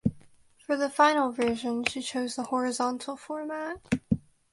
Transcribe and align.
For 0.65 0.75
the 0.77 0.89
final 0.89 1.31
version, 1.31 1.85
she 1.85 2.01
chose 2.01 2.35
the 2.35 2.45
horizontal 2.45 3.15
format. 3.15 3.77